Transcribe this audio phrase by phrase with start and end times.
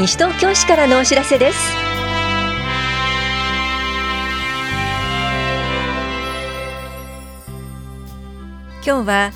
[0.00, 1.58] 西東京市からのお知らせです。
[8.82, 9.30] 今日は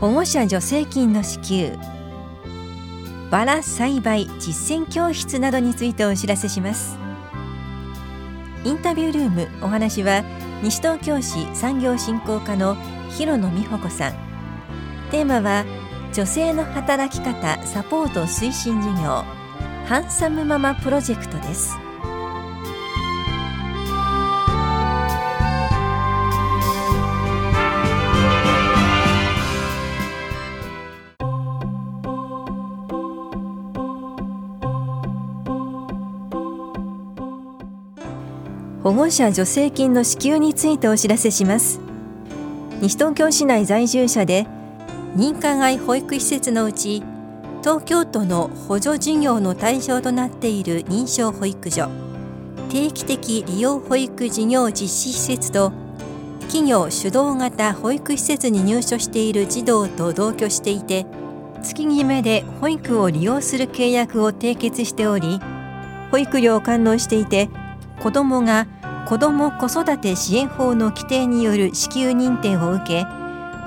[0.00, 1.76] 保護者助成金の支給。
[3.30, 6.96] バラ栽培実践教室などについてお知らせします。
[8.64, 10.24] インタビュールームお話は
[10.62, 12.76] 西東京市産業振興課の
[13.10, 14.12] 広野美穂子さん。
[15.10, 15.66] テーマは
[16.14, 19.37] 女性の働き方サポート推進事業。
[19.88, 21.74] ハンサムママプロジェクトです。
[38.82, 41.80] 保護者助成金の支給についてお知らせします。
[42.82, 44.46] 西東京市内在住者で
[45.16, 47.02] 認可外保育施設のうち
[47.62, 52.08] 東京都の補助事業の対象となっている認証保育所。
[52.68, 55.72] 定期的利用保育事業実施施設と
[56.42, 61.06] 企業主導型保育施設に入所している児童と同居していて
[61.62, 65.40] 月決めで保育を利用する契約を締結しており
[66.10, 67.48] 保育料を完納していて
[68.00, 68.66] 子どもが
[69.08, 73.04] 子ども子育て支援法の規定による支給認定を受け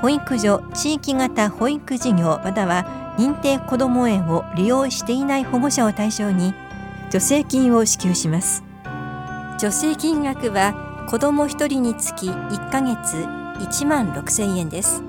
[0.01, 6.55] 保育所地域型保育事業または認定こども園を利用していない保護者を対象に
[7.11, 8.63] 助成金を支給します。
[9.59, 13.17] 助成金額は子ども1人につき1ヶ月
[13.59, 15.03] 1万6000円です。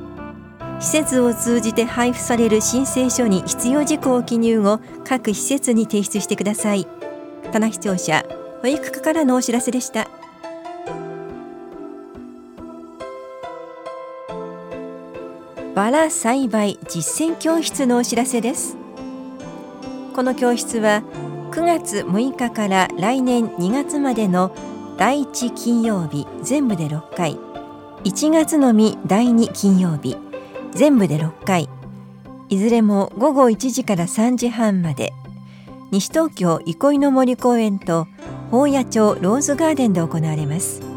[0.79, 6.87] 施設を通じて配布される申請書に必要事項を記入後各施設に提出してください。
[7.51, 8.27] 棚視聴者
[8.61, 10.07] 保育課からのお知らせでした。
[15.75, 18.77] バラ栽培実践教室のお知らせです。
[20.15, 21.03] この教室は
[21.51, 24.55] 9月6日から来年2月までの
[24.99, 27.39] 第1金曜日全部で6回。
[28.05, 30.19] 1月のみ第2金曜日
[30.73, 31.71] 全部で6回。
[32.51, 35.15] いずれも午後1時から3時半まで。
[35.91, 38.07] 西東京憩いの森公園と
[38.51, 40.92] 宝谷町ローズガーデンで行われます。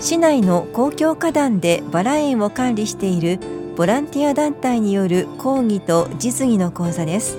[0.00, 3.38] 市内の公共花壇でバラ園を管理している
[3.76, 7.36] ボランティア団体による講義と実技の講座です。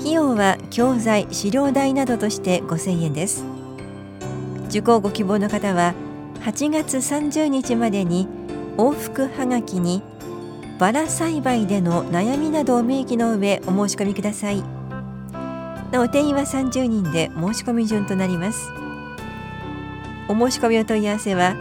[0.00, 3.44] 費用は教材資料代などとして5000円です。
[4.68, 5.94] 受講ご希望の方は
[6.40, 8.28] 8月30日までに
[8.76, 10.02] 往復はがきに
[10.80, 14.64] バラ栽培での悩みなどを明記の上お申し込みください。
[15.92, 18.77] なお定員は30人で申し込み順となります。
[20.28, 21.56] お申し込みお問い合わせは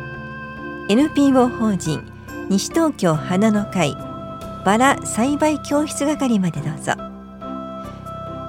[0.89, 2.03] NPO 法人
[2.49, 3.95] 西東京花の会
[4.65, 6.93] バラ栽培教室係までどうぞ。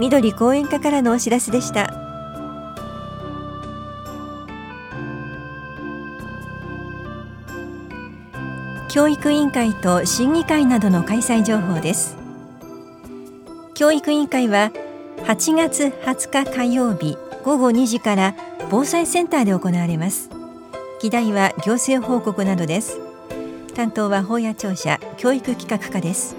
[0.00, 1.92] 緑講演課からのお知らせでした。
[8.88, 12.16] 教育委員会と審議会などの開催情報です。
[13.74, 14.72] 教育委員会は
[15.24, 18.34] 8月20日火曜日午後2時から
[18.70, 20.30] 防災センターで行われます。
[21.00, 22.98] 議題は行政報告などです。
[23.74, 26.34] 担当は法や庁舎教育企画課です。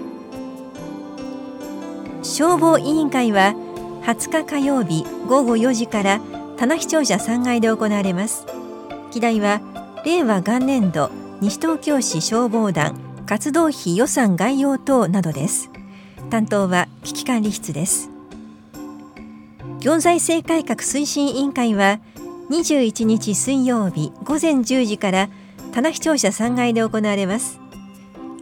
[2.22, 3.54] 消防委員会は
[4.02, 6.20] 20日火曜日午後4時から
[6.58, 8.46] 棚視聴者3階で行われます。
[9.12, 9.60] 議題は
[10.04, 15.70] 令和元年度西東京市消防団活動費予算概要等などです。
[16.28, 18.09] 担当は危機管理室です。
[19.80, 22.00] 行財政改革推進委員会は
[22.50, 25.30] 21日水曜日午前10時から
[25.72, 27.58] 棚視聴者3階で行われます。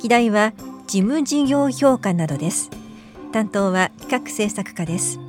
[0.00, 0.52] 議題は
[0.88, 2.70] 事務事業評価などです。
[3.30, 5.20] 担当は企画政策課です。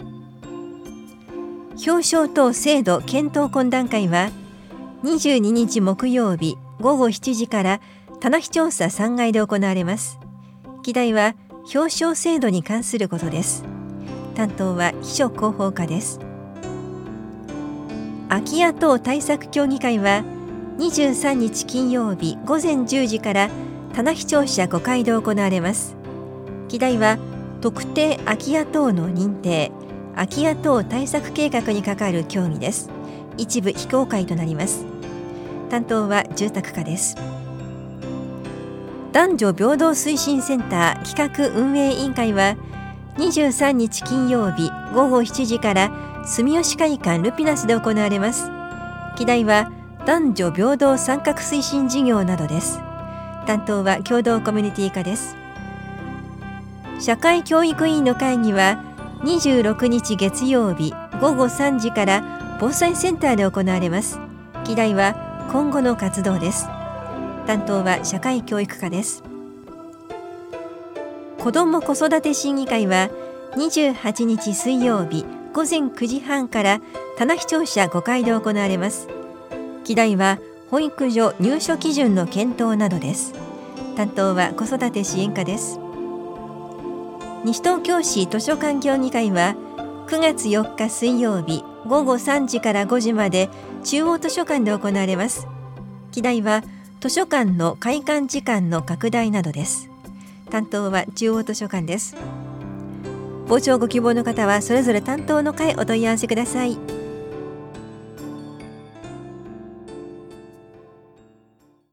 [1.85, 4.31] 表彰等制度検討懇談会は
[5.03, 7.81] 22日木曜日午後7時から
[8.19, 10.17] 棚視調査3階で行われます。
[10.81, 11.35] 議題は
[11.73, 13.78] 表彰制度に関することです。
[14.39, 16.17] 担当は秘書広報課です。
[18.29, 20.23] 空き家等対策協議会は
[20.77, 23.49] 23日金曜日午前10時から
[23.93, 25.97] 棚視聴者5階で行われます。
[26.69, 27.17] 議題は
[27.59, 29.73] 特定空き家等の認定
[30.15, 32.89] 空き家等対策計画に係る協議です。
[33.35, 34.85] 一部非公開となります。
[35.69, 37.17] 担当は住宅課です。
[39.11, 42.55] 男女平等推進センター企画運営委員会は
[43.19, 45.91] 23日金曜日午後7時から
[46.25, 48.49] 住吉会館ルピナスで行われます。
[49.17, 49.71] 議題は
[50.05, 52.79] 男女平等参画推進事業などです。
[53.45, 55.35] 担当は共同コミュニティ課です。
[57.01, 58.81] 社会教育委員の会議は
[59.23, 64.17] 26日月曜日午後3時から防災センターで行われます。
[64.63, 66.67] 議題は今後の活動です。
[67.47, 69.28] 担当は社会教育課です。
[71.39, 73.09] 子ども子育て審議会は
[73.55, 76.81] 28日水曜日午前9時半から
[77.17, 79.07] 棚視聴者5階で行われます。
[79.85, 80.37] 議題は
[80.69, 83.33] 保育所入所基準の検討などです。
[83.95, 85.79] 担当は子育て支援課です。
[87.45, 89.55] 西東京市図書館協議会は
[90.07, 93.49] 9月4日水曜日午後3時から5時まで
[93.85, 95.47] 中央図書館で行われます。
[96.11, 96.63] 議題は
[96.99, 99.89] 図書館の開館時間の拡大などです。
[100.49, 102.15] 担当は中央図書館です。
[103.47, 106.77] 傍聴ご希望の方はそれぞれ担当の会お問い合わせください。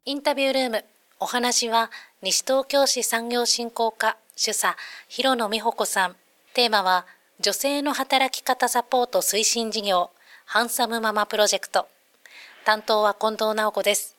[0.04, 0.84] インタビュールーム
[1.18, 1.90] お話は
[2.22, 4.76] 西東京市産業振興課主査
[5.08, 6.16] 広野美穂子さん。
[6.54, 7.06] テーマは
[7.40, 10.10] 女性の働き方サポート推進事業
[10.44, 11.88] ハンサムママプロジェクト。
[12.64, 14.15] 担当は近藤直子です。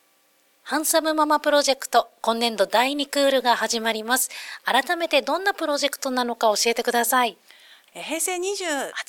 [0.69, 4.29] ハンサムママプロジェクト今年度第2クールが始まります
[4.65, 7.37] 改めてどんなプロジェクトなのか教えてください
[7.93, 8.41] 平成28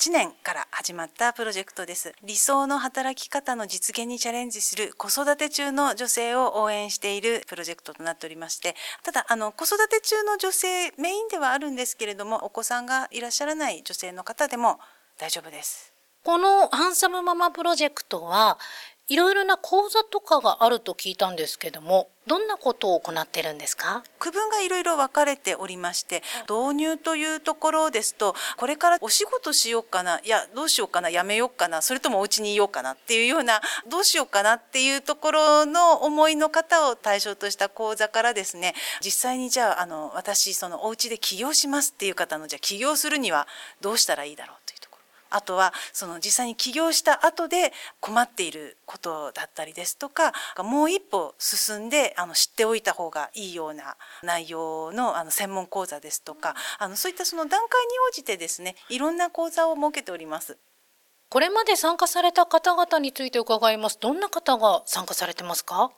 [0.09, 2.13] 年から始まったプロジェクトです。
[2.23, 14.79] 理想の働き方の実現にチャレンジする子育て中の女性を応援しているプロジェクトとなっておりまして、ただ、あの、子育て中の女性メインではあるんですけれども、お子さんがいらっしゃらない女性の方でも
[15.19, 15.93] 大丈夫です。
[16.23, 18.57] このハンサムママプロジェクトは、
[19.09, 24.03] いろいろな講座とかがあると聞いたんですけども、どんなことを行ってるんですか？
[24.19, 43.47] 区分がいろいろ分かれておりまして、導入というところですと、これからお仕事しようかな、いや、どうしようかな、やめようかな、それともお家にいようかなっていうような、どうしようかなっていうところの思いの方を対象とした講座からですね、実際にじゃあ、あの、私、そのお家で起業しますっていう方の、じゃあ起業するには
[43.81, 44.57] どうしたらいいだろう？
[45.29, 60.57] あとはその実際に起業した後で困っていることだったりですとかもう一歩進んであの知っておいた方がいいような内容のあの専門講座ですとかあのそういったその段階に応じてですねいろんな講座を設けております。
[61.29, 63.99] これまで参加された方々について伺います。
[64.01, 65.91] どんな方が参加されてますか？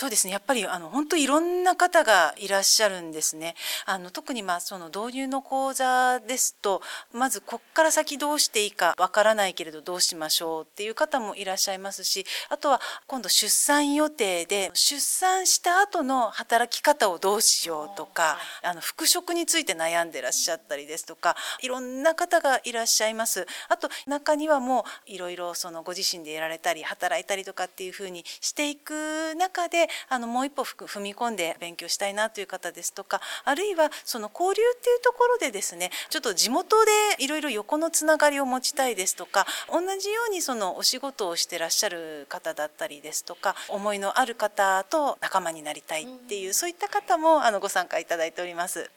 [0.00, 3.54] そうですねやっぱりあの本当いろんな方がいらっしゃるんですね。
[3.84, 6.80] あの特にまあその導入の講座ですと
[7.12, 23.46] まずこっから先どうしていいかわからないけれどどうしましょうっていう方もいらっしゃいますしあとは今度出産予定で出産した後の働き方をどうしようとかあの復職について悩んでらっしゃったりですとかいろんな方がいらっしゃいます。
[23.68, 36.90] あと中にはもういろいろそのご自身でやられたり働いたりとかっていうふうにしていく中であのもう一歩踏み込んで勉強したいなという方ですとかあるいはその交流っていうところでですねちょっと地元で
[37.24, 48.90] いろいろ横のつながりを持ちたいですとか同じようにそのお仕事をしてらっしゃる方だったりですとか思いのある方と仲間になりたいっていう、そういった方もあのご参加いただいております。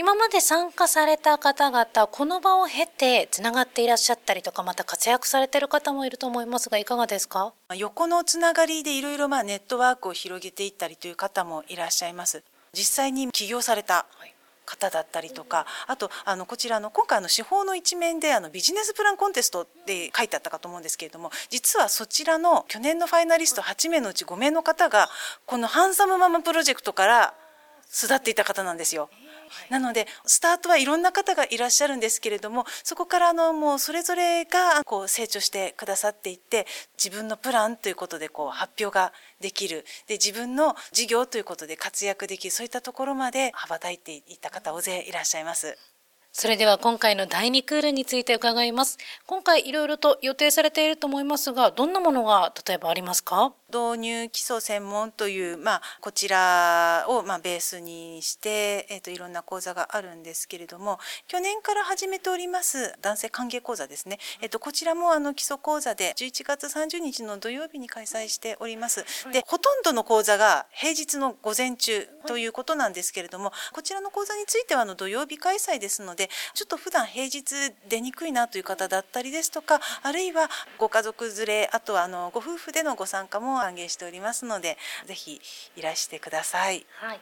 [0.00, 7.52] 今まで参加された方々この場を経てつながっていらっしゃったりとかまた活躍されてる方もいると思いますがいかがですか？
[7.76, 12.42] 横のつながりでいろいろまネットワークを広げていったりという方もいらっしゃいます
[12.72, 14.06] 実際に起業された
[14.64, 25.10] 方だったりとかあとあのこちらの今回の司法の一面であのビジネスプランコンテストって書いてあったかと思うんですけれども実はそちらの去年のファイナリスト8名のうち5名の方が
[25.44, 27.34] このハンサムママプロジェクトから
[27.90, 29.10] 巣立っていた方なんですよ。
[29.68, 36.66] なのでスタートはいろんな方がいらっしゃるんですけれどもそこからあのもうそれぞれがこう成長してくださっていって
[37.02, 39.84] 自分のプランということでこう発表ができる。
[40.06, 42.50] で自分の事業ということで活躍できる。
[42.52, 45.89] そういったところまで羽ばたいていった方大勢いらっしゃいます。
[46.32, 48.98] それでは今回の第2クールについて伺います。
[49.26, 53.52] 今回いろいろと予定されていると思いますが、どんなものが例えばありますか？
[53.70, 69.04] 導入基礎専門という、まあ、こちらを、まあ、ベースにして、えーと、いろんな講座があるんですけれども去年から始めております男性歓迎講座ですね、えーと、こちらもあの基礎講座で11月30日の土曜日に開催しております。
[69.32, 76.19] でほとんどの講座が平日の午前中ということなんですけれどもこちらの講座についてはあの土曜日開催ですので
[76.54, 77.42] ちょっと普段平日
[77.88, 80.48] 出にくいなという方だったりですとかあるいは
[80.78, 85.40] ご家族連れあとはあのご夫婦でのご参加も歓迎しておりますのでぜひ
[85.76, 87.20] いらしてください、はい。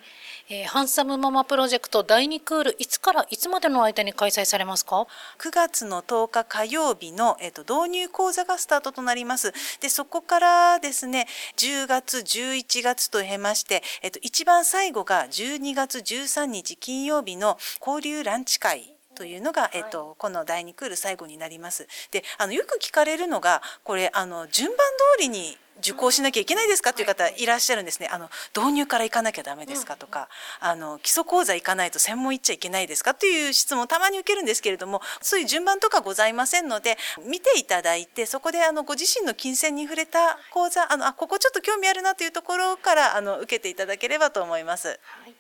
[0.49, 5.07] えー、ハンサムママプロジェクト第2クールいつからいつまでの間に開催されますか
[5.39, 9.53] ？9月の10日火曜日の、えーと、導入講座がスタートとなります。
[9.81, 11.27] でそこからですね
[11.57, 18.88] 10月11月と経まして、えーと、と一番最後が12月13日金曜日の交流ランチ会
[19.19, 21.89] というのが、えっと、この第2クール最後になります。
[22.13, 24.77] であのよく聞かれるのがこれあの順番
[25.17, 26.93] 通りに受講しなきゃいけないですか？
[26.93, 27.05] とい。
[27.05, 28.09] う方いらっしゃるんですね。
[28.13, 29.97] あの導入から行かなきゃダメですか？
[29.97, 30.29] とか、
[30.61, 33.15] あの基礎講座行かないと専門行っちゃいけないですか？
[33.15, 36.97] という質問たまに受けるんですけれども、そういう順番とかございませんので、
[37.29, 44.89] 見ていただいてそこであのご自身の金銭に触れた講座、あのあここちょっと興味あるなというところからあの受けていただければと思います。
[44.89, 44.95] は
[45.27, 45.35] い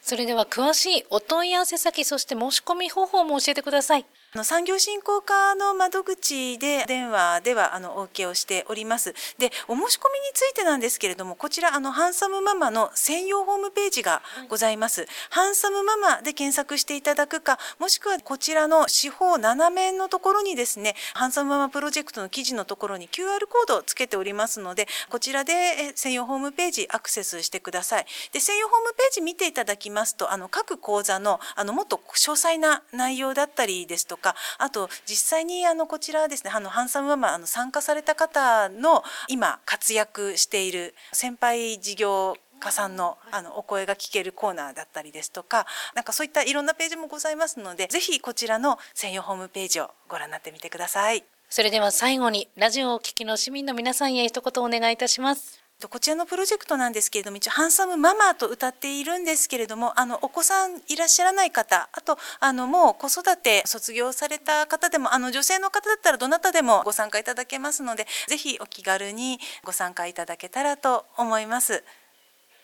[0.00, 4.06] それでは詳しいお問い合わせ先そして申し込み方法も教えてください。
[4.36, 9.14] の産業振興課の窓口で電話ではあのお受けをしております。
[9.38, 15.00] で、お申し込みについてなんですけれども、こちらあのハンサムママの専用ホームページがございます。
[15.00, 28.06] はい、ハンサムママで検索していただくか、もしくはこちらの四方斜面のところにですね、ハンサムママプロジェクトの記事のところに QR コードをつけておりますので、こちらで専用ホームページアクセスしてください。
[28.32, 34.34] で、専用ホームページ見ていただきますと、あの各講座のあのもっと詳細な内容だったりですとか、か。
[34.58, 51.24] あと実際にあのこちらですねあのハンサムママあの参加された方の今活躍している先輩事業家さんのあのお声が聞けるコーナーだったりですとかなんかそういったいろんなページもございますのでぜひこちらの専用ホームページをご覧になってみてください。
[51.48, 55.65] それでは最後にラジオをお聞きの市民の皆さんへ一言お願いいたします。
[55.84, 71.84] こちらのプロジェクトなんですけれども一応ハンサムママと歌っているんですけれどもあのお子さんいらっしゃらない方あとあのもう子育て卒業された方でもあの女性の方だったらどなたでもご参加いただけますのでぜひお気軽にご参加いただけたらと思います。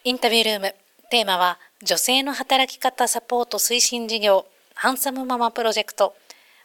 [0.05, 0.75] インタビュールーム
[1.11, 6.15] テーマは女性の働き方サポート推進事業ハンサムママプロジェクト。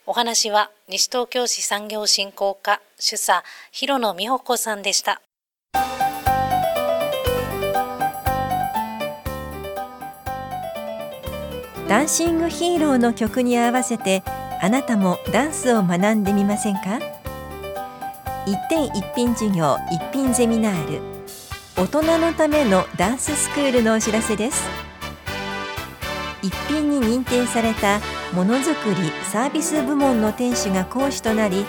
[0.05, 5.21] お話は西東京市産業振興課主査広野美穂子さんでした。
[11.87, 14.21] ダンシングヒーローの曲に合わせて
[14.61, 16.99] あなたもダンスを学んでみませんか？
[18.45, 21.01] 一点一品授業一品ゼミナール
[21.77, 24.67] 大人のためのダンススクールのお知らせです。
[26.43, 27.99] 一品に認定された
[28.33, 31.65] ものづくりサービス部門の店主が講師となり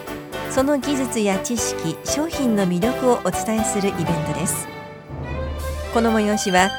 [0.50, 4.66] その技術や知識商品の魅力をお伝えするイベントです。
[5.94, 6.70] この催しは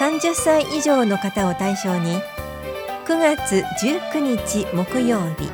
[0.00, 2.20] 30歳以上の方を対象に
[3.08, 5.50] 9月19日木曜日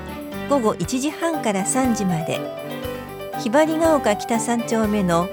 [0.50, 2.40] 午後1時半から3時まで。
[3.44, 5.28] ひばりが丘北3丁目の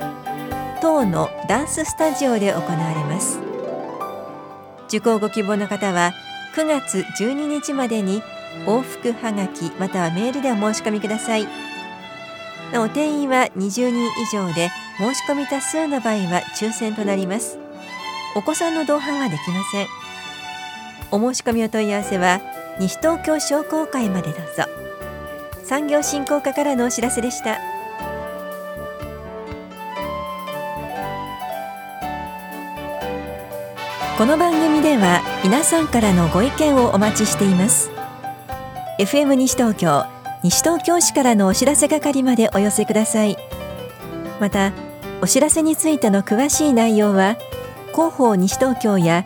[0.84, 3.40] 当のダンススタジオで行われます。
[4.88, 6.14] 受講ご希望の方は
[6.56, 8.22] 9月12日までに
[8.68, 11.48] 往復はがきまたはメールでお申し込みください。
[12.72, 17.58] なお定員は20人以上で申し込み多数の場合は抽選となります。
[18.36, 20.01] お子さんの同伴はできません。
[21.12, 22.42] お申し込みお問い合わせは
[22.80, 24.64] 西東京商工会までどうぞ。
[25.64, 27.60] 産業振興課からのお知らせでした。
[34.18, 37.92] この番組では皆さんからのご意見をお待ちしています。
[39.00, 40.06] FM 西東京
[40.44, 43.38] 西東京市からのお知らせ係までお寄せください。
[44.40, 44.74] また
[45.22, 47.36] お知らせについての詳しい内容は
[47.94, 49.26] 広報西東京や